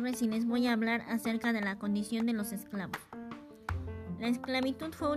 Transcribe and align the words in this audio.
Gutiérrez 0.00 0.22
y 0.22 0.28
les 0.28 0.46
voy 0.46 0.66
a 0.66 0.72
hablar 0.72 1.02
acerca 1.08 1.52
de 1.52 1.60
la 1.60 1.78
condición 1.78 2.26
de 2.26 2.32
los 2.32 2.52
esclavos. 2.52 2.96
La 4.18 4.28
esclavitud 4.28 4.92
fue 4.92 5.08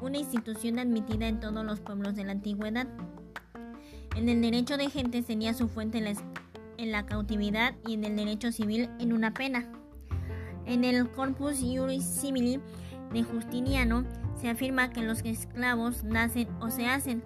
una 0.00 0.18
institución 0.18 0.78
admitida 0.78 1.28
en 1.28 1.40
todos 1.40 1.64
los 1.64 1.80
pueblos 1.80 2.14
de 2.16 2.24
la 2.24 2.32
antigüedad. 2.32 2.86
En 4.16 4.28
el 4.28 4.40
derecho 4.40 4.76
de 4.76 4.90
gentes 4.90 5.26
tenía 5.26 5.54
su 5.54 5.68
fuente 5.68 5.98
en 6.78 6.92
la, 6.92 7.06
cautividad 7.06 7.74
y 7.86 7.94
en 7.94 8.04
el 8.04 8.16
derecho 8.16 8.52
civil 8.52 8.90
en 8.98 9.12
una 9.12 9.32
pena. 9.32 9.68
En 10.66 10.84
el 10.84 11.08
Corpus 11.10 11.60
Iuris 11.60 12.04
Civili 12.04 12.60
de 13.12 13.22
Justiniano 13.22 14.04
se 14.40 14.48
afirma 14.48 14.90
que 14.90 15.02
los 15.02 15.20
esclavos 15.24 16.04
nacen 16.04 16.48
o 16.60 16.70
se 16.70 16.86
hacen. 16.86 17.22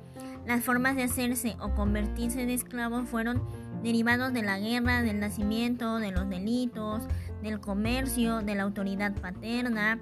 Las 0.47 0.63
formas 0.63 0.97
de 0.97 1.05
hacerse 1.05 1.57
o 1.61 1.75
convertirse 1.75 2.43
en 2.43 2.51
esclavos 2.51 3.09
fueron 3.09 3.43
derivados 3.83 4.33
de 4.33 4.43
la 4.43 4.59
guerra, 4.59 5.03
del 5.03 5.21
nacimiento, 5.21 5.99
de 5.99 6.11
los 6.11 6.29
delitos, 6.29 7.03
del 7.43 7.61
comercio, 7.61 8.41
de 8.41 8.55
la 8.55 8.63
autoridad 8.65 9.15
paterna, 9.15 9.99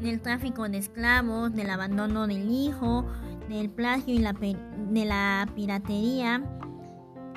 del 0.00 0.20
tráfico 0.20 0.68
de 0.68 0.78
esclavos, 0.78 1.52
del 1.54 1.70
abandono 1.70 2.26
del 2.26 2.50
hijo, 2.50 3.06
del 3.48 3.70
plagio 3.70 4.14
y 4.14 4.18
la 4.18 4.32
de 4.32 5.04
la 5.04 5.48
piratería. 5.54 6.42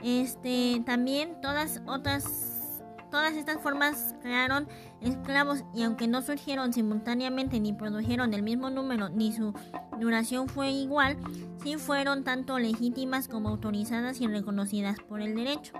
Este, 0.03 0.81
también 0.85 1.41
todas 1.41 1.81
otras 1.85 2.59
Todas 3.11 3.33
estas 3.33 3.57
formas 3.59 4.15
crearon 4.21 4.67
esclavos 5.01 5.63
y 5.73 5.83
aunque 5.83 6.07
no 6.07 6.21
surgieron 6.21 6.73
simultáneamente 6.73 7.59
ni 7.59 7.73
produjeron 7.73 8.33
el 8.33 8.43
mismo 8.43 8.69
número 8.69 9.09
ni 9.09 9.31
su 9.31 9.53
duración 9.99 10.47
fue 10.47 10.71
igual, 10.71 11.17
sí 11.63 11.75
fueron 11.75 12.23
tanto 12.23 12.57
legítimas 12.59 13.27
como 13.27 13.49
autorizadas 13.49 14.21
y 14.21 14.27
reconocidas 14.27 14.97
por 15.07 15.21
el 15.21 15.35
derecho. 15.35 15.73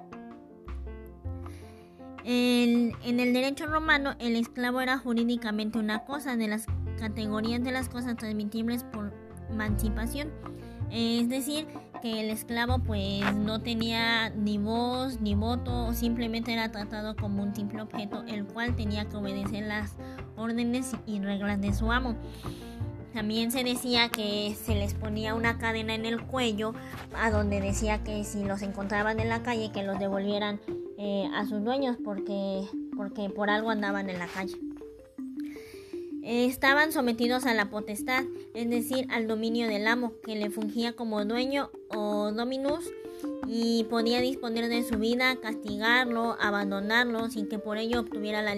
en 2.25 3.20
el 3.20 3.34
derecho 3.34 3.66
romano, 3.66 4.16
el 4.20 4.36
esclavo 4.36 4.81
era 4.81 5.00
jurídicamente 5.00 5.80
una 5.80 6.06
cosa 6.06 6.36
de 6.36 6.47
las 6.47 6.67
categorías 7.00 7.64
de 7.64 7.72
las 7.72 7.90
cosas 7.90 8.17
transmitibles 8.17 8.84
por 8.84 9.14
emancipación. 9.50 10.30
Es 10.92 11.30
decir, 11.30 11.67
que 12.02 12.22
el 12.22 12.30
esclavo 12.30 12.80
pues 12.80 13.36
no 13.36 13.62
tenía 13.62 14.30
ni 14.30 14.58
voz 14.58 15.20
ni 15.22 15.36
voto, 15.36 15.94
simplemente 15.94 16.53
era 16.53 16.72
tratado 16.72 17.16
como 17.16 17.44
un 17.44 17.53
simple 17.53 17.81
objeto 17.81 18.23
el 18.28 18.45
cual 18.45 18.75
tenía 18.75 19.06
que 19.06 19.17
obedecer 19.17 19.66
las 19.66 19.95
órdenes 20.36 20.94
y 21.06 21.20
reglas 21.20 21.62
de 21.62 21.73
su 21.73 21.92
amo. 21.92 22.16
También 23.14 23.52
se 23.52 23.64
decía 23.64 24.10
que 24.10 24.56
se 24.66 24.76
les 24.76 24.94
ponía 24.94 25.34
una 25.34 25.58
cadena 25.58 25.96
en 25.96 26.06
el 26.06 26.22
cuello 26.22 26.74
a 27.16 27.32
donde 27.32 27.60
decía 27.60 28.04
que 28.04 28.24
si 28.24 28.44
los 28.44 28.62
encontraban 28.62 29.20
en 29.20 29.30
la 29.30 29.42
calle 29.42 29.72
que 29.72 29.84
los 29.84 30.00
devolvieran 30.00 30.60
eh, 30.98 31.30
a 31.34 31.46
sus 31.46 31.64
dueños 31.64 31.98
porque, 32.04 32.68
porque 32.96 33.30
por 33.30 33.50
algo 33.50 33.72
andaban 33.72 34.10
en 34.10 34.20
la 34.20 34.28
calle. 34.28 34.56
Estaban 36.22 36.92
sometidos 36.92 37.46
a 37.46 37.54
la 37.56 37.70
potestad, 37.72 38.24
es 38.54 38.70
decir, 38.70 39.08
al 39.10 39.28
dominio 39.28 39.68
del 39.68 39.88
amo, 39.88 40.14
que 40.24 40.36
le 40.36 40.52
fungía 40.52 40.94
como 40.94 41.26
dueño 41.26 41.72
o 41.88 42.32
dominus 42.32 42.92
y 43.48 43.86
podía 43.86 44.22
disponer 44.22 44.70
de 44.70 44.84
su 44.84 45.00
vida, 45.00 45.36
castigarlo, 45.38 46.38
abandonarlo 46.40 47.30
sin 47.30 47.48
que 47.48 47.58
por 47.58 47.78
ello 47.78 48.02
obtuviera 48.02 48.44
la 48.44 48.54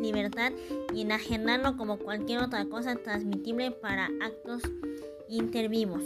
libertad 0.00 0.52
y 0.94 1.02
enajenarlo 1.02 1.76
como 1.76 1.98
cualquier 1.98 2.40
otra 2.40 2.64
cosa 2.66 2.96
transmitible 2.96 3.70
para 3.70 4.08
actos 4.22 4.62
intervivos. 5.28 6.02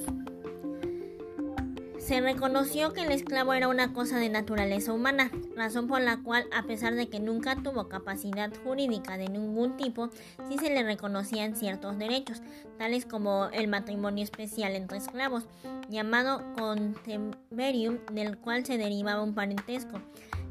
Se 2.05 2.21
reconoció 2.21 2.93
que 2.93 3.01
el 3.01 3.13
esclavo 3.13 3.55
era 3.55 3.67
una 3.67 3.95
cosa 3.95 4.19
de 4.19 4.29
naturaleza 4.29 4.93
humana, 4.93 5.31
razón 5.57 5.89
por 5.89 6.03
la 6.03 6.23
cual, 6.23 6.45
a 6.53 6.65
pesar 6.65 6.95
de 6.97 7.09
que 7.09 7.19
nunca 7.19 7.57
tuvo 7.57 7.89
capacidad 7.89 8.53
jurídica 8.63 9.17
de 9.17 9.31
ningún 9.31 9.79
tipo, 9.79 10.11
sí 10.47 10.59
se 10.59 10.69
le 10.69 10.83
reconocían 10.83 11.57
ciertos 11.57 11.97
derechos, 11.97 12.43
tales 12.77 13.07
como 13.07 13.47
el 13.55 13.69
matrimonio 13.69 14.23
especial 14.23 14.75
entre 14.75 14.99
esclavos, 14.99 15.45
llamado 15.89 16.43
contemerium, 16.59 17.97
del 18.13 18.37
cual 18.37 18.67
se 18.67 18.77
derivaba 18.77 19.23
un 19.23 19.35
parentesco, 19.35 19.99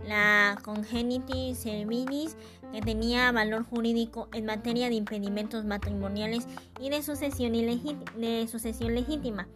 la 0.07 0.57
congenitis 0.63 1.59
servilis, 1.59 2.35
que 2.73 2.81
tenía 2.81 3.31
valor 3.31 3.63
jurídico 3.63 4.27
en 4.33 4.47
materia 4.47 4.89
de 4.89 4.95
impedimentos 4.95 5.63
matrimoniales 5.63 6.47
y 6.81 6.89
de 6.89 7.03
sucesión, 7.03 7.53
de 7.53 8.47
sucesión 8.51 8.95
legítima 8.95 9.47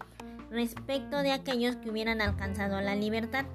respecto 0.51 1.17
de 1.23 1.31
aquellos 1.31 1.75
que 1.77 1.89
hubieran 1.89 2.21
alcanzado 2.21 2.79
la 2.79 2.95
libertad. 2.95 3.45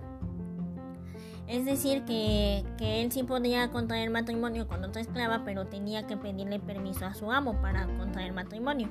Es 1.46 1.64
decir, 1.64 2.02
que, 2.04 2.64
que, 2.76 3.02
él 3.02 3.12
sí 3.12 3.22
podía 3.22 3.70
contraer 3.70 4.10
matrimonio 4.10 4.66
con 4.66 4.82
otra 4.82 5.00
esclava, 5.00 5.44
pero 5.44 5.66
tenía 5.66 6.06
que 6.06 6.16
pedirle 6.16 6.58
permiso 6.58 7.06
a 7.06 7.14
su 7.14 7.30
amo 7.30 7.60
para 7.62 7.86
contraer 7.98 8.32
matrimonio. 8.32 8.88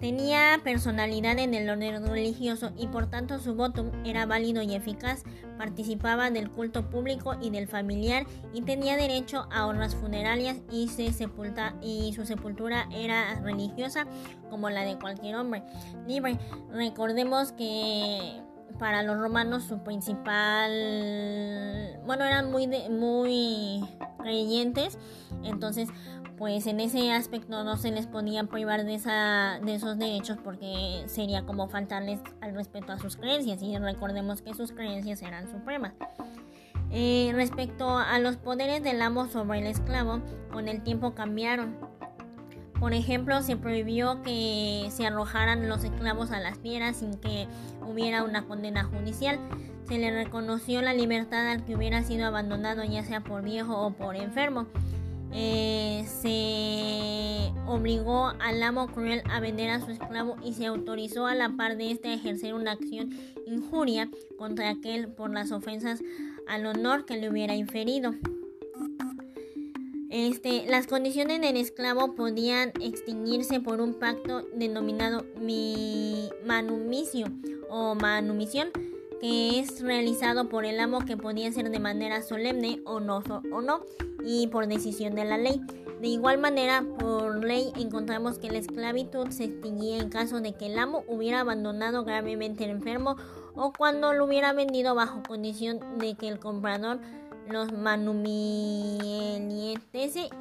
Tenía 0.00 0.60
personalidad 0.62 1.38
en 1.38 1.54
el 1.54 1.70
orden 1.70 2.06
religioso 2.06 2.70
y 2.76 2.86
por 2.88 3.06
tanto 3.06 3.38
su 3.38 3.54
voto 3.54 3.90
era 4.04 4.26
válido 4.26 4.62
y 4.62 4.74
eficaz, 4.74 5.22
participaba 5.56 6.30
del 6.30 6.50
culto 6.50 6.90
público 6.90 7.34
y 7.40 7.48
del 7.48 7.66
familiar 7.66 8.26
y 8.52 8.60
tenía 8.60 8.96
derecho 8.96 9.48
a 9.50 9.66
honras 9.66 9.94
funerarias 9.94 10.58
y, 10.70 10.88
se 10.88 11.12
sepulta, 11.12 11.74
y 11.80 12.12
su 12.14 12.26
sepultura 12.26 12.88
era 12.92 13.40
religiosa 13.40 14.06
como 14.50 14.68
la 14.68 14.82
de 14.82 14.98
cualquier 14.98 15.36
hombre 15.36 15.62
libre. 16.06 16.38
Recordemos 16.70 17.52
que 17.52 18.42
para 18.78 19.02
los 19.02 19.18
romanos 19.18 19.64
su 19.64 19.78
principal, 19.78 20.70
bueno, 22.04 22.24
eran 22.24 22.50
muy, 22.50 22.66
muy 22.90 23.82
creyentes, 24.18 24.98
entonces 25.42 25.88
pues 26.38 26.66
en 26.66 26.80
ese 26.80 27.12
aspecto 27.12 27.64
no 27.64 27.76
se 27.76 27.90
les 27.90 28.06
podía 28.06 28.44
privar 28.44 28.84
de, 28.84 28.94
esa, 28.94 29.58
de 29.62 29.74
esos 29.74 29.98
derechos 29.98 30.38
porque 30.42 31.04
sería 31.06 31.46
como 31.46 31.68
faltarles 31.68 32.20
al 32.40 32.54
respeto 32.54 32.92
a 32.92 32.98
sus 32.98 33.16
creencias 33.16 33.62
y 33.62 33.76
recordemos 33.78 34.42
que 34.42 34.54
sus 34.54 34.72
creencias 34.72 35.22
eran 35.22 35.50
supremas. 35.50 35.92
Eh, 36.90 37.32
respecto 37.34 37.98
a 37.98 38.18
los 38.18 38.36
poderes 38.36 38.82
del 38.82 39.02
amo 39.02 39.26
sobre 39.28 39.58
el 39.60 39.66
esclavo, 39.66 40.20
con 40.52 40.68
el 40.68 40.82
tiempo 40.82 41.14
cambiaron. 41.14 41.76
Por 42.78 42.92
ejemplo, 42.92 43.42
se 43.42 43.56
prohibió 43.56 44.22
que 44.22 44.88
se 44.90 45.06
arrojaran 45.06 45.68
los 45.68 45.82
esclavos 45.82 46.30
a 46.30 46.40
las 46.40 46.58
piedras 46.58 46.96
sin 46.96 47.14
que 47.14 47.48
hubiera 47.80 48.22
una 48.22 48.44
condena 48.44 48.84
judicial. 48.84 49.38
Se 49.88 49.98
le 49.98 50.10
reconoció 50.10 50.82
la 50.82 50.92
libertad 50.92 51.50
al 51.50 51.64
que 51.64 51.74
hubiera 51.74 52.02
sido 52.02 52.26
abandonado 52.26 52.84
ya 52.84 53.02
sea 53.04 53.20
por 53.20 53.42
viejo 53.42 53.78
o 53.78 53.92
por 53.92 54.14
enfermo. 54.14 54.66
Eh, 55.38 56.06
se 56.22 57.52
obligó 57.66 58.28
al 58.40 58.62
amo 58.62 58.86
cruel 58.86 59.22
a 59.30 59.38
vender 59.38 59.68
a 59.68 59.84
su 59.84 59.90
esclavo 59.90 60.36
y 60.42 60.54
se 60.54 60.64
autorizó 60.64 61.26
a 61.26 61.34
la 61.34 61.50
par 61.50 61.76
de 61.76 61.90
este 61.90 62.08
a 62.08 62.14
ejercer 62.14 62.54
una 62.54 62.72
acción 62.72 63.10
injuria 63.46 64.08
contra 64.38 64.70
aquel 64.70 65.08
por 65.08 65.30
las 65.30 65.52
ofensas 65.52 66.00
al 66.48 66.64
honor 66.64 67.04
que 67.04 67.18
le 67.18 67.28
hubiera 67.28 67.54
inferido. 67.54 68.14
Este, 70.08 70.64
las 70.66 70.86
condiciones 70.86 71.42
del 71.42 71.58
esclavo 71.58 72.14
podían 72.14 72.72
extinguirse 72.80 73.60
por 73.60 73.82
un 73.82 73.92
pacto 73.92 74.40
denominado 74.54 75.26
mi 75.38 76.30
manumicio 76.46 77.26
o 77.68 77.94
manumisión 77.94 78.70
que 79.20 79.60
es 79.60 79.80
realizado 79.80 80.48
por 80.48 80.64
el 80.64 80.80
amo 80.80 81.04
que 81.04 81.16
podía 81.16 81.50
ser 81.52 81.70
de 81.70 81.78
manera 81.78 82.22
solemne 82.22 82.80
o 82.84 83.00
no, 83.00 83.22
o 83.52 83.60
no 83.60 83.80
y 84.24 84.48
por 84.48 84.66
decisión 84.66 85.14
de 85.14 85.24
la 85.24 85.38
ley. 85.38 85.60
De 86.00 86.08
igual 86.08 86.38
manera, 86.38 86.84
por 86.98 87.42
ley 87.42 87.72
encontramos 87.76 88.38
que 88.38 88.50
la 88.50 88.58
esclavitud 88.58 89.30
se 89.30 89.44
extinguía 89.44 89.98
en 89.98 90.10
caso 90.10 90.40
de 90.40 90.52
que 90.52 90.66
el 90.66 90.78
amo 90.78 91.04
hubiera 91.08 91.40
abandonado 91.40 92.04
gravemente 92.04 92.64
el 92.64 92.70
enfermo 92.70 93.16
o 93.54 93.72
cuando 93.72 94.12
lo 94.12 94.26
hubiera 94.26 94.52
vendido 94.52 94.94
bajo 94.94 95.22
condición 95.22 95.80
de 95.98 96.14
que 96.14 96.28
el 96.28 96.38
comprador 96.38 97.00
los 97.48 97.72
manumiese 97.72 98.98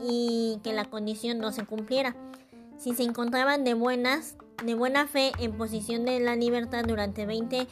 y 0.01 0.59
que 0.63 0.73
la 0.73 0.85
condición 0.85 1.39
no 1.39 1.51
se 1.51 1.65
cumpliera. 1.65 2.15
Si 2.77 2.93
se 2.93 3.03
encontraban 3.03 3.63
de 3.63 3.73
buenas 3.73 4.35
de 4.63 4.73
buena 4.73 5.07
fe 5.07 5.31
en 5.39 5.57
posición 5.57 6.05
de 6.05 6.19
la 6.19 6.35
libertad 6.35 6.83
durante 6.87 7.25
20 7.25 7.67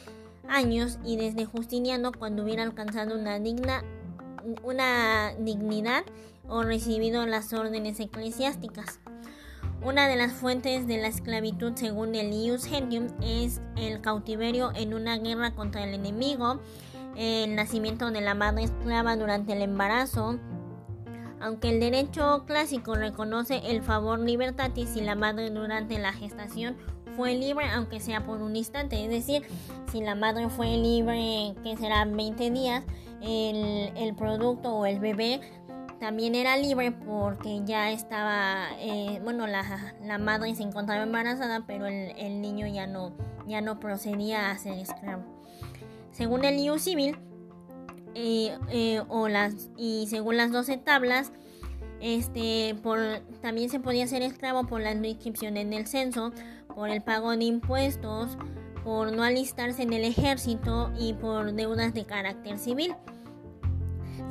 años 0.48 0.98
y 1.04 1.16
desde 1.16 1.44
Justiniano 1.44 2.12
cuando 2.12 2.42
hubiera 2.42 2.62
alcanzado 2.62 3.18
una 3.18 3.38
digna 3.38 3.82
una 4.62 5.32
dignidad 5.38 6.04
o 6.48 6.62
recibido 6.62 7.26
las 7.26 7.52
órdenes 7.52 7.98
eclesiásticas. 8.00 9.00
Una 9.82 10.08
de 10.08 10.16
las 10.16 10.32
fuentes 10.32 10.86
de 10.86 10.98
la 10.98 11.08
esclavitud 11.08 11.72
según 11.74 12.14
el 12.14 12.32
Ius 12.32 12.64
Gentium 12.64 13.08
es 13.22 13.60
el 13.76 14.00
cautiverio 14.00 14.72
en 14.74 14.94
una 14.94 15.18
guerra 15.18 15.54
contra 15.54 15.84
el 15.84 15.94
enemigo, 15.94 16.60
el 17.16 17.54
nacimiento 17.54 18.10
de 18.10 18.20
la 18.20 18.34
madre 18.34 18.64
esclava 18.64 19.16
durante 19.16 19.52
el 19.52 19.62
embarazo, 19.62 20.38
aunque 21.40 21.68
el 21.68 21.80
derecho 21.80 22.44
clásico 22.46 22.94
reconoce 22.94 23.60
el 23.64 23.82
favor 23.82 24.18
libertatis 24.18 24.88
si 24.90 25.00
la 25.00 25.14
madre 25.14 25.50
durante 25.50 25.98
la 25.98 26.12
gestación 26.12 26.76
fue 27.16 27.34
libre, 27.34 27.66
aunque 27.72 28.00
sea 28.00 28.22
por 28.22 28.42
un 28.42 28.56
instante. 28.56 29.02
Es 29.02 29.10
decir, 29.10 29.42
si 29.90 30.00
la 30.00 30.14
madre 30.14 30.48
fue 30.48 30.76
libre, 30.76 31.54
que 31.62 31.76
será 31.76 32.04
20 32.04 32.50
días, 32.50 32.84
el, 33.22 34.14
producto 34.16 34.74
o 34.74 34.86
el 34.86 35.00
bebé 35.00 35.40
también 35.98 36.34
era 36.34 36.56
libre 36.56 36.92
porque 36.92 37.62
ya 37.64 37.90
estaba, 37.90 38.66
eh, 38.78 39.20
bueno, 39.22 39.46
la, 39.46 39.94
la, 40.02 40.18
madre 40.18 40.54
se 40.54 40.62
encontraba 40.62 41.02
embarazada, 41.02 41.64
pero 41.66 41.86
el, 41.86 42.12
el, 42.18 42.40
niño 42.42 42.66
ya 42.66 42.86
no, 42.86 43.12
ya 43.46 43.60
no 43.60 43.80
procedía 43.80 44.50
a 44.50 44.58
ser 44.58 44.78
esclavo. 44.78 45.22
Según 46.10 46.44
el 46.44 46.56
lío 46.56 46.78
civil, 46.78 47.16
eh, 48.14 48.56
eh, 48.70 49.02
o 49.08 49.28
las, 49.28 49.70
y 49.76 50.06
según 50.08 50.36
las 50.36 50.52
12 50.52 50.76
tablas, 50.76 51.32
este, 52.00 52.76
también 53.40 53.70
se 53.70 53.80
podía 53.80 54.06
ser 54.06 54.22
esclavo 54.22 54.66
por 54.66 54.80
la 54.80 54.92
inscripción 54.92 55.56
en 55.56 55.72
el 55.72 55.86
censo, 55.86 56.32
por 56.74 56.90
el 56.90 57.02
pago 57.02 57.36
de 57.36 57.44
impuestos, 57.44 58.36
por 58.82 59.12
no 59.12 59.22
alistarse 59.22 59.82
en 59.82 59.92
el 59.92 60.04
ejército 60.04 60.92
y 60.98 61.14
por 61.14 61.52
deudas 61.52 61.94
de 61.94 62.04
carácter 62.04 62.58
civil. 62.58 62.94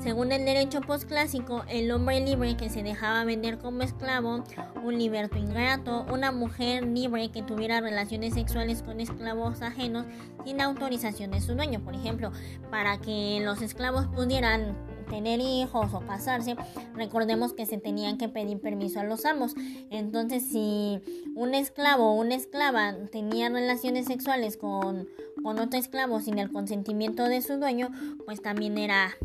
Según 0.03 0.33
el 0.33 0.43
derecho 0.43 0.81
postclásico, 0.81 1.63
el 1.69 1.89
hombre 1.89 2.19
libre 2.19 2.57
que 2.57 2.69
se 2.69 2.83
dejaba 2.83 3.23
vender 3.23 3.57
como 3.57 3.83
esclavo, 3.83 4.43
un 4.83 4.97
liberto 4.97 5.37
ingrato, 5.37 6.05
una 6.11 6.33
mujer 6.33 6.85
libre 6.85 7.31
que 7.31 7.41
tuviera 7.41 7.79
relaciones 7.79 8.33
sexuales 8.33 8.83
con 8.83 8.99
esclavos 8.99 9.61
ajenos 9.61 10.05
sin 10.43 10.59
autorización 10.59 11.31
de 11.31 11.39
su 11.39 11.55
dueño. 11.55 11.79
Por 11.79 11.95
ejemplo, 11.95 12.33
para 12.69 12.97
que 12.97 13.39
los 13.45 13.61
esclavos 13.61 14.07
pudieran 14.07 14.75
tener 15.03 15.39
hijos 15.39 15.93
o 15.93 15.99
casarse, 16.01 16.55
recordemos 16.95 17.53
que 17.53 17.65
se 17.65 17.77
tenían 17.77 18.17
que 18.17 18.29
pedir 18.29 18.59
permiso 18.59 18.99
a 18.99 19.03
los 19.03 19.25
amos. 19.25 19.53
Entonces, 19.89 20.43
si 20.47 21.01
un 21.35 21.53
esclavo 21.53 22.11
o 22.11 22.13
una 22.13 22.35
esclava 22.35 22.95
tenía 23.11 23.49
relaciones 23.49 24.05
sexuales 24.05 24.57
con, 24.57 25.07
con 25.41 25.59
otro 25.59 25.79
esclavo 25.79 26.19
sin 26.21 26.39
el 26.39 26.51
consentimiento 26.51 27.25
de 27.25 27.41
su 27.41 27.57
dueño, 27.57 27.89
pues 28.25 28.41
también 28.41 28.77
era 28.77 29.15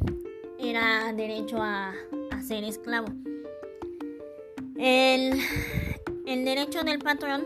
era 0.59 1.13
derecho 1.13 1.63
a, 1.63 1.95
ser 2.47 2.65
esclavo. 2.65 3.09
El, 4.77 5.39
el 6.27 6.45
derecho 6.45 6.83
del 6.83 6.99
patrón 6.99 7.45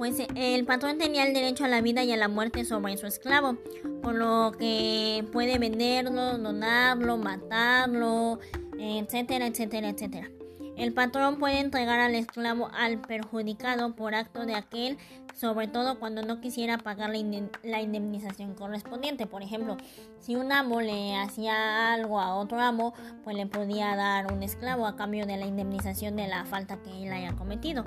pues 0.00 0.16
el 0.34 0.64
patrón 0.64 0.96
tenía 0.96 1.26
el 1.26 1.34
derecho 1.34 1.66
a 1.66 1.68
la 1.68 1.82
vida 1.82 2.02
y 2.02 2.10
a 2.10 2.16
la 2.16 2.28
muerte 2.28 2.64
sobre 2.64 2.96
su 2.96 3.06
esclavo, 3.06 3.58
por 4.00 4.14
lo 4.14 4.50
que 4.58 5.26
puede 5.30 5.58
venderlo, 5.58 6.38
donarlo, 6.38 7.18
matarlo, 7.18 8.38
etcétera, 8.78 9.48
etcétera, 9.48 9.90
etcétera. 9.90 10.30
El 10.78 10.94
patrón 10.94 11.38
puede 11.38 11.60
entregar 11.60 12.00
al 12.00 12.14
esclavo 12.14 12.70
al 12.72 13.02
perjudicado 13.02 13.94
por 13.94 14.14
acto 14.14 14.46
de 14.46 14.54
aquel, 14.54 14.96
sobre 15.38 15.68
todo 15.68 15.98
cuando 15.98 16.22
no 16.22 16.40
quisiera 16.40 16.78
pagar 16.78 17.10
la 17.10 17.82
indemnización 17.82 18.54
correspondiente. 18.54 19.26
Por 19.26 19.42
ejemplo, 19.42 19.76
si 20.18 20.34
un 20.34 20.50
amo 20.50 20.80
le 20.80 21.14
hacía 21.16 21.92
algo 21.92 22.20
a 22.20 22.36
otro 22.36 22.58
amo, 22.58 22.94
pues 23.22 23.36
le 23.36 23.44
podía 23.44 23.94
dar 23.96 24.32
un 24.32 24.42
esclavo 24.42 24.86
a 24.86 24.96
cambio 24.96 25.26
de 25.26 25.36
la 25.36 25.44
indemnización 25.44 26.16
de 26.16 26.26
la 26.26 26.46
falta 26.46 26.78
que 26.78 27.04
él 27.04 27.12
haya 27.12 27.36
cometido. 27.36 27.84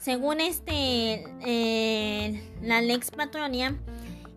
Según 0.00 0.40
este, 0.40 1.24
eh, 1.44 2.42
la 2.62 2.80
lex 2.80 3.10
patronia, 3.10 3.76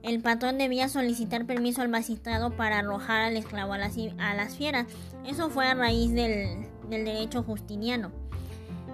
el 0.03 0.21
patrón 0.21 0.57
debía 0.57 0.89
solicitar 0.89 1.45
permiso 1.45 1.81
al 1.81 1.87
magistrado 1.87 2.51
para 2.51 2.79
arrojar 2.79 3.21
al 3.21 3.37
esclavo 3.37 3.71
a 3.71 3.77
las, 3.77 3.95
a 4.19 4.33
las 4.33 4.57
fieras. 4.57 4.87
Eso 5.25 5.49
fue 5.49 5.65
a 5.65 5.73
raíz 5.73 6.11
del, 6.11 6.67
del 6.89 7.05
derecho 7.05 7.43
justiniano. 7.43 8.11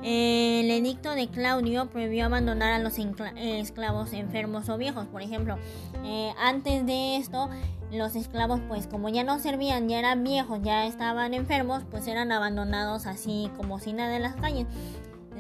El 0.04 0.70
edicto 0.70 1.16
de 1.16 1.28
Claudio 1.28 1.90
prohibió 1.90 2.26
abandonar 2.26 2.72
a 2.72 2.80
los 2.80 3.00
esclavos 3.36 4.14
enfermos 4.14 4.70
o 4.70 4.78
viejos. 4.78 5.08
Por 5.08 5.24
ejemplo, 5.24 5.58
eh, 6.06 6.32
antes 6.38 6.86
de 6.86 7.18
esto, 7.18 7.50
los 7.92 8.16
esclavos, 8.16 8.62
pues 8.68 8.86
como 8.86 9.10
ya 9.10 9.24
no 9.24 9.40
servían, 9.40 9.90
ya 9.90 9.98
eran 9.98 10.24
viejos, 10.24 10.60
ya 10.62 10.86
estaban 10.86 11.34
enfermos, 11.34 11.84
pues 11.90 12.08
eran 12.08 12.32
abandonados 12.32 13.08
así 13.08 13.50
como 13.58 13.80
si 13.80 13.92
nada 13.92 14.16
en 14.16 14.22
las 14.22 14.36
calles. 14.36 14.68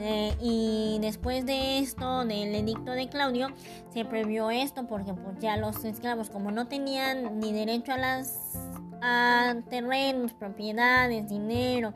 Eh, 0.01 0.33
y 0.39 0.97
después 1.01 1.45
de 1.45 1.79
esto, 1.79 2.23
del 2.23 2.55
edicto 2.55 2.91
de 2.91 3.09
Claudio, 3.09 3.49
se 3.93 4.05
prohibió 4.05 4.49
esto 4.49 4.87
porque 4.87 5.13
pues, 5.13 5.39
ya 5.39 5.57
los 5.57 5.83
esclavos, 5.83 6.29
como 6.29 6.51
no 6.51 6.67
tenían 6.67 7.39
ni 7.39 7.51
derecho 7.51 7.91
a 7.91 7.97
las 7.97 8.57
a 9.01 9.55
terrenos, 9.69 10.33
propiedades, 10.33 11.29
dinero, 11.29 11.93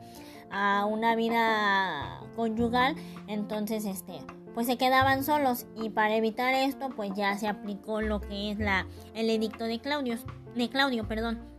a 0.50 0.84
una 0.86 1.16
vida 1.16 2.20
conyugal, 2.36 2.94
entonces 3.26 3.84
este 3.84 4.20
pues 4.54 4.68
se 4.68 4.76
quedaban 4.78 5.24
solos 5.24 5.66
y 5.74 5.90
para 5.90 6.14
evitar 6.14 6.54
esto 6.54 6.88
pues 6.94 7.10
ya 7.14 7.36
se 7.36 7.48
aplicó 7.48 8.00
lo 8.00 8.20
que 8.20 8.52
es 8.52 8.58
la 8.58 8.86
el 9.14 9.28
edicto 9.28 9.64
de 9.64 9.80
Claudio, 9.80 10.16
de 10.54 10.68
Claudio, 10.68 11.08
perdón. 11.08 11.53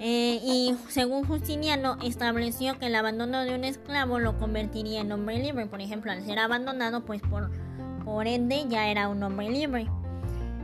Eh, 0.00 0.40
y 0.42 0.76
según 0.88 1.24
Justiniano 1.24 1.96
estableció 2.02 2.78
que 2.78 2.86
el 2.86 2.94
abandono 2.94 3.42
de 3.42 3.54
un 3.54 3.64
esclavo 3.64 4.18
lo 4.18 4.38
convertiría 4.38 5.00
en 5.00 5.12
hombre 5.12 5.38
libre. 5.38 5.66
Por 5.66 5.80
ejemplo, 5.80 6.10
al 6.10 6.24
ser 6.24 6.38
abandonado, 6.38 7.04
pues 7.04 7.22
por, 7.22 7.50
por 8.04 8.26
ende 8.26 8.64
ya 8.68 8.88
era 8.88 9.08
un 9.08 9.22
hombre 9.22 9.50
libre. 9.50 9.86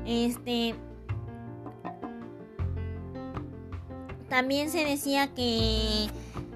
Este 0.07 0.75
también 4.29 4.71
se 4.71 4.85
decía 4.85 5.29
que 5.35 6.09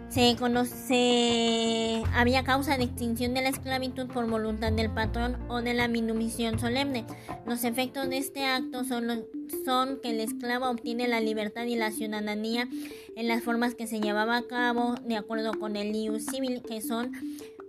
se 0.08 0.36
conoce 0.36 2.04
había 2.14 2.44
causa 2.44 2.78
de 2.78 2.84
extinción 2.84 3.34
de 3.34 3.42
la 3.42 3.48
esclavitud 3.48 4.06
por 4.06 4.30
voluntad 4.30 4.70
del 4.70 4.90
patrón 4.90 5.36
o 5.48 5.60
de 5.60 5.74
la 5.74 5.88
minumisión 5.88 6.60
solemne. 6.60 7.04
Los 7.46 7.64
efectos 7.64 8.08
de 8.08 8.18
este 8.18 8.46
acto 8.46 8.84
son, 8.84 9.24
son 9.64 10.00
que 10.00 10.10
el 10.10 10.20
esclavo 10.20 10.68
obtiene 10.68 11.08
la 11.08 11.20
libertad 11.20 11.64
y 11.64 11.76
la 11.76 11.90
ciudadanía 11.90 12.68
en 13.16 13.28
las 13.28 13.42
formas 13.42 13.74
que 13.74 13.86
se 13.86 14.00
llevaba 14.00 14.36
a 14.36 14.42
cabo 14.46 14.94
de 15.06 15.16
acuerdo 15.16 15.52
con 15.54 15.76
el 15.76 15.94
ius 15.94 16.26
civil, 16.26 16.62
que 16.62 16.80
son 16.80 17.12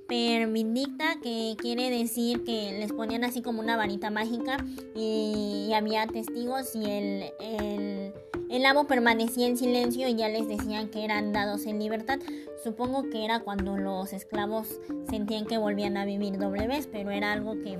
permindicta, 0.07 1.19
que 1.21 1.55
quiere 1.57 1.89
decir 1.89 2.43
que 2.43 2.77
les 2.79 2.91
ponían 2.91 3.23
así 3.23 3.41
como 3.41 3.61
una 3.61 3.75
varita 3.75 4.11
mágica 4.11 4.63
y, 4.95 5.71
había 5.73 6.07
testigos 6.07 6.73
y 6.73 6.85
el, 6.85 7.25
el 7.41 8.13
el 8.49 8.65
amo 8.65 8.85
permanecía 8.85 9.47
en 9.47 9.57
silencio 9.57 10.07
y 10.07 10.15
ya 10.15 10.29
les 10.29 10.47
decían 10.47 10.89
que 10.89 11.03
eran 11.03 11.33
dados 11.33 11.65
en 11.65 11.79
libertad. 11.79 12.19
Supongo 12.63 13.09
que 13.09 13.25
era 13.25 13.39
cuando 13.39 13.77
los 13.77 14.13
esclavos 14.13 14.79
sentían 15.09 15.45
que 15.45 15.57
volvían 15.57 15.97
a 15.97 16.05
vivir 16.05 16.37
doble 16.37 16.67
vez, 16.67 16.87
pero 16.87 17.11
era 17.11 17.33
algo 17.33 17.55
que, 17.61 17.79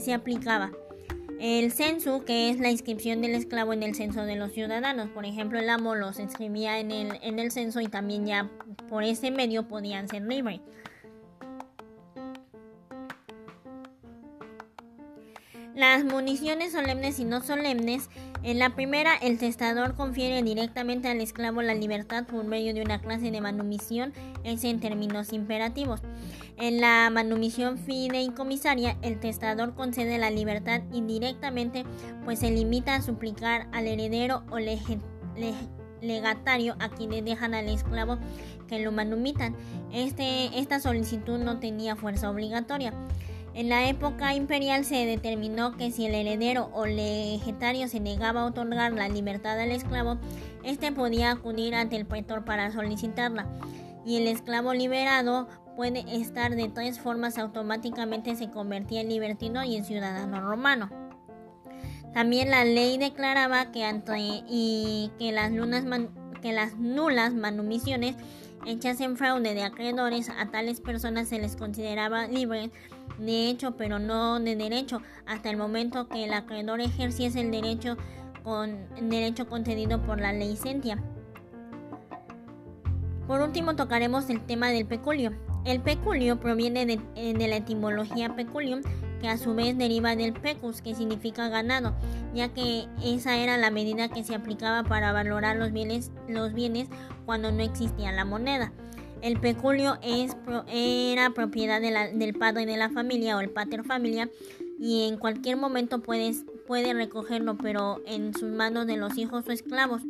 se 0.00 0.12
aplicaba. 0.12 0.72
El 1.38 1.70
censo, 1.72 2.24
que 2.24 2.50
es 2.50 2.58
la 2.58 2.70
inscripción 2.70 3.20
del 3.20 3.34
esclavo 3.34 3.72
en 3.72 3.82
el 3.82 3.94
censo 3.94 4.22
de 4.22 4.36
los 4.36 4.52
ciudadanos. 4.52 5.10
Por 5.10 5.26
ejemplo, 5.26 5.58
el 5.58 5.68
amo 5.68 5.94
los 5.94 6.18
inscribía 6.18 6.78
en 6.78 6.90
el, 6.90 7.18
en 7.22 7.38
el 7.38 7.50
censo 7.50 7.80
y 7.80 7.88
también 7.88 8.26
ya 8.26 8.50
por 8.88 9.04
ese 9.04 9.30
medio 9.30 9.68
podían 9.68 10.08
ser 10.08 10.22
libres. 10.22 10.60
Las 15.74 16.04
municiones 16.04 16.72
solemnes 16.72 17.18
y 17.18 17.24
no 17.24 17.42
solemnes 17.42 18.08
en 18.46 18.60
la 18.60 18.70
primera, 18.70 19.16
el 19.16 19.38
testador 19.38 19.96
confiere 19.96 20.40
directamente 20.40 21.08
al 21.08 21.20
esclavo 21.20 21.62
la 21.62 21.74
libertad 21.74 22.26
por 22.26 22.44
medio 22.44 22.72
de 22.72 22.80
una 22.80 23.00
clase 23.00 23.32
de 23.32 23.40
manumisión, 23.40 24.12
es 24.44 24.62
en 24.62 24.78
términos 24.78 25.32
imperativos. 25.32 26.00
En 26.58 26.80
la 26.80 27.10
manumisión 27.10 27.76
fideicomisaria, 27.76 28.96
el 29.02 29.20
testador 29.20 29.74
concede 29.74 30.16
la 30.16 30.30
libertad 30.30 30.80
indirectamente, 30.92 31.84
pues 32.24 32.38
se 32.38 32.50
limita 32.50 32.94
a 32.94 33.02
suplicar 33.02 33.68
al 33.72 33.86
heredero 33.86 34.42
o 34.50 34.56
legatario 36.00 36.76
a 36.78 36.88
quienes 36.88 37.24
dejan 37.24 37.52
al 37.52 37.68
esclavo 37.68 38.18
que 38.68 38.78
lo 38.78 38.90
manumitan. 38.90 39.54
Este, 39.92 40.58
esta 40.58 40.80
solicitud 40.80 41.38
no 41.38 41.58
tenía 41.58 41.94
fuerza 41.94 42.30
obligatoria. 42.30 42.94
En 43.52 43.68
la 43.68 43.88
época 43.88 44.34
imperial 44.34 44.84
se 44.84 45.06
determinó 45.06 45.76
que 45.76 45.90
si 45.90 46.06
el 46.06 46.14
heredero 46.14 46.70
o 46.74 46.86
legatario 46.86 47.88
se 47.88 48.00
negaba 48.00 48.42
a 48.42 48.46
otorgar 48.46 48.92
la 48.92 49.08
libertad 49.08 49.58
al 49.58 49.72
esclavo, 49.72 50.18
éste 50.62 50.92
podía 50.92 51.30
acudir 51.30 51.74
ante 51.74 51.96
el 51.96 52.06
pretor 52.06 52.44
para 52.44 52.70
solicitarla, 52.70 53.46
y 54.04 54.16
el 54.18 54.26
esclavo 54.26 54.74
liberado 54.74 55.48
puede 55.76 56.04
estar 56.16 56.56
de 56.56 56.68
tres 56.68 56.98
formas 56.98 57.38
automáticamente 57.38 58.34
se 58.34 58.50
convertía 58.50 59.02
en 59.02 59.08
libertino 59.08 59.62
y 59.62 59.76
en 59.76 59.84
ciudadano 59.84 60.40
romano. 60.40 60.90
También 62.12 62.50
la 62.50 62.64
ley 62.64 62.96
declaraba 62.96 63.70
que, 63.72 63.84
ante, 63.84 64.16
y 64.48 65.12
que, 65.18 65.32
las, 65.32 65.52
que 66.40 66.52
las 66.52 66.76
nulas 66.76 67.34
manumisiones 67.34 68.16
hechas 68.66 69.00
en 69.00 69.16
fraude 69.16 69.54
de 69.54 69.62
acreedores 69.62 70.30
a 70.30 70.50
tales 70.50 70.80
personas 70.80 71.28
se 71.28 71.38
les 71.38 71.56
consideraba 71.56 72.26
libres 72.26 72.70
de 73.18 73.48
hecho, 73.48 73.76
pero 73.76 73.98
no 73.98 74.40
de 74.40 74.56
derecho, 74.56 75.00
hasta 75.26 75.50
el 75.50 75.56
momento 75.56 76.08
que 76.08 76.24
el 76.24 76.34
acreedor 76.34 76.80
ejerciese 76.80 77.40
el 77.40 77.50
derecho 77.50 77.96
con 78.42 78.88
derecho 79.08 79.48
concedido 79.48 80.02
por 80.02 80.20
la 80.20 80.32
ley 80.32 80.56
Sentia. 80.56 81.02
Por 83.26 83.40
último, 83.40 83.74
tocaremos 83.74 84.30
el 84.30 84.44
tema 84.44 84.68
del 84.68 84.86
peculio. 84.86 85.32
El 85.66 85.80
peculio 85.80 86.38
proviene 86.38 86.86
de, 86.86 87.48
la 87.48 87.56
etimología 87.56 88.36
peculium, 88.36 88.82
que 89.20 89.28
a 89.28 89.36
su 89.36 89.52
vez 89.54 89.76
deriva 89.76 90.14
del 90.14 90.32
pecus, 90.32 90.80
que 90.80 90.94
significa 90.94 91.48
ganado, 91.48 91.92
ya 92.34 92.50
que 92.50 92.86
esa 93.02 93.36
era 93.36 93.56
la 93.56 93.72
medida 93.72 94.08
que 94.08 94.22
se 94.22 94.36
aplicaba 94.36 94.84
para 94.84 95.12
valorar 95.12 95.56
los 95.56 95.72
bienes, 95.72 96.12
cuando 97.24 97.50
no 97.50 97.64
existía 97.64 98.12
la 98.12 98.24
moneda. 98.24 98.72
El 99.22 99.40
peculio 99.40 99.98
era 100.68 101.30
propiedad 101.30 101.80
del 101.80 102.34
padre 102.34 102.64
de 102.64 102.76
la 102.76 102.90
familia 102.90 103.36
o 103.36 103.40
el 103.40 103.50
pater 103.50 103.82
familia 103.82 104.30
y 104.78 105.08
en 105.08 105.16
cualquier 105.16 105.56
momento 105.56 106.00
puedes, 106.00 106.44
puede 106.66 106.92
recogerlo, 106.92 107.56
pero 107.56 108.02
en 108.06 108.34
sus 108.34 108.50
manos 108.50 108.86
de 108.86 108.96
los 108.96 109.16
hijos 109.16 109.44
o 109.46 109.52
esclavos. 109.52 110.02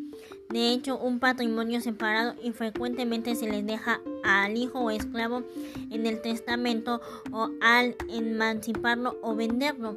De 0.50 0.70
hecho, 0.70 0.98
un 0.98 1.18
patrimonio 1.18 1.80
separado 1.80 2.34
y 2.42 2.52
frecuentemente 2.52 3.34
se 3.34 3.48
les 3.48 3.66
deja 3.66 4.00
al 4.24 4.56
hijo 4.56 4.80
o 4.80 4.90
esclavo 4.90 5.42
en 5.90 6.06
el 6.06 6.20
testamento 6.20 7.00
o 7.32 7.50
al 7.60 7.96
emanciparlo 8.08 9.18
o 9.22 9.34
venderlo. 9.34 9.96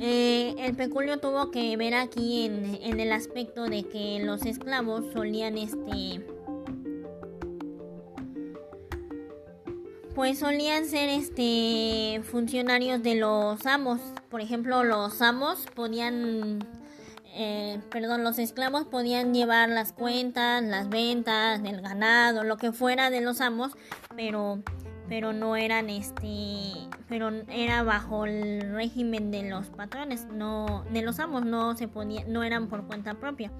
Eh, 0.00 0.54
el 0.58 0.76
peculio 0.76 1.18
tuvo 1.18 1.50
que 1.50 1.76
ver 1.76 1.94
aquí 1.94 2.44
en, 2.44 2.78
en, 2.82 3.00
el 3.00 3.10
aspecto 3.10 3.64
de 3.64 3.82
que 3.82 4.20
los 4.22 4.46
esclavos 4.46 5.04
solían 5.12 5.58
este 5.58 6.24
pues 10.14 10.40
solían 10.40 10.84
ser 10.84 11.08
este 11.08 12.20
funcionarios 12.24 13.02
de 13.04 13.14
los 13.14 13.64
amos. 13.66 14.00
Por 14.30 14.40
ejemplo, 14.40 14.84
los 14.84 15.22
amos 15.22 15.66
podían 15.74 16.60
eh, 17.34 17.80
perdón, 17.90 18.24
los 18.24 18.38
esclavos 18.38 18.84
podían 18.84 19.32
llevar 19.32 19.68
las 19.68 19.92
cuentas, 19.92 20.62
las 20.62 20.88
ventas, 20.88 21.60
el 21.64 21.80
ganado, 21.80 22.42
lo 22.42 22.56
que 22.56 22.72
fuera 22.72 23.10
de 23.10 23.20
los 23.20 23.40
amos, 23.40 23.72
pero 24.16 24.60
pero 25.08 25.32
no 25.32 25.56
eran 25.56 25.88
este, 25.88 26.72
pero 27.08 27.30
era 27.48 27.82
bajo 27.82 28.26
el 28.26 28.74
régimen 28.74 29.30
de 29.30 29.48
los 29.48 29.68
patrones, 29.68 30.26
no 30.26 30.84
de 30.92 31.02
los 31.02 31.18
amos, 31.18 31.44
no 31.44 31.76
se 31.76 31.88
podía, 31.88 32.24
no 32.26 32.42
eran 32.42 32.68
por 32.68 32.86
cuenta 32.86 33.14
propia. 33.14 33.50